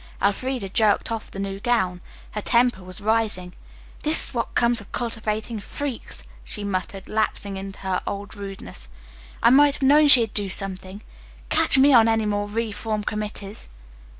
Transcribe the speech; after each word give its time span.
Elfreda 0.19 0.67
jerked 0.67 1.11
off 1.11 1.29
the 1.29 1.37
new 1.37 1.59
gown. 1.59 2.01
Her 2.31 2.41
temper 2.41 2.81
was 2.83 3.01
rising. 3.01 3.53
"This 4.01 4.29
is 4.29 4.33
what 4.33 4.55
comes 4.55 4.81
of 4.81 4.91
cultivating 4.91 5.59
freaks," 5.59 6.23
she 6.43 6.63
muttered, 6.63 7.07
lapsing 7.07 7.55
into 7.55 7.77
her 7.81 8.01
old 8.07 8.33
rudeness. 8.35 8.89
"I 9.43 9.51
might 9.51 9.75
have 9.75 9.83
known 9.83 10.07
she'd 10.07 10.33
do 10.33 10.49
something. 10.49 11.03
Catch 11.49 11.77
me 11.77 11.93
on 11.93 12.07
any 12.07 12.25
more 12.25 12.47
reform 12.49 13.03
committees!" 13.03 13.69